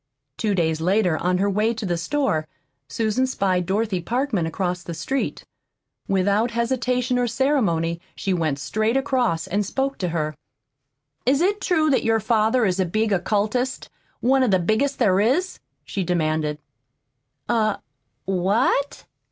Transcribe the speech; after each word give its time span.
Two 0.35 0.55
days 0.55 0.81
later, 0.81 1.15
on 1.19 1.37
her 1.37 1.47
way 1.47 1.75
to 1.75 1.85
the 1.85 1.95
store, 1.95 2.47
Susan 2.87 3.27
spied 3.27 3.67
Dorothy 3.67 4.01
Parkman 4.01 4.47
across 4.47 4.81
the 4.81 4.95
street. 4.95 5.45
Without 6.07 6.49
hesitation 6.57 7.19
or 7.19 7.27
ceremony 7.27 8.01
she 8.15 8.33
went 8.33 8.57
straight 8.57 8.97
across 8.97 9.45
and 9.45 9.63
spoke 9.63 9.99
to 9.99 10.09
her. 10.09 10.33
"Is 11.27 11.39
it 11.39 11.61
true 11.61 11.91
that 11.91 12.01
your 12.03 12.19
father 12.19 12.65
is 12.65 12.79
a 12.79 12.85
big 12.87 13.13
occultist, 13.13 13.91
one 14.21 14.41
of 14.41 14.49
the 14.49 14.57
biggest 14.57 14.97
there 14.97 15.19
is?" 15.19 15.59
she 15.85 16.03
demanded. 16.03 16.57
"A 17.47 17.77
what?" 18.25 19.05